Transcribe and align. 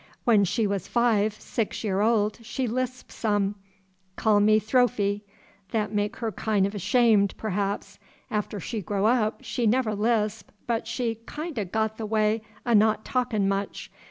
When 0.23 0.45
she 0.45 0.65
was 0.65 0.87
five, 0.87 1.35
six 1.39 1.83
year 1.83 2.01
old, 2.01 2.39
she 2.41 2.65
lisp 2.65 3.11
some, 3.11 3.53
call 4.15 4.39
me 4.39 4.59
Thophy; 4.59 5.21
that 5.69 5.93
make 5.93 6.15
her 6.15 6.31
kin' 6.31 6.65
o' 6.65 6.75
'shamed, 6.75 7.35
perhaps: 7.37 7.99
after 8.31 8.59
she 8.59 8.81
grow 8.81 9.05
up, 9.05 9.43
she 9.43 9.67
never 9.67 9.93
lisp, 9.93 10.49
but 10.65 10.87
she 10.87 11.19
kin' 11.27 11.53
o' 11.59 11.65
got 11.65 11.97
the 11.97 12.07
way 12.07 12.41
o' 12.65 12.73
not 12.73 13.05
talkin' 13.05 13.47
much. 13.47 13.91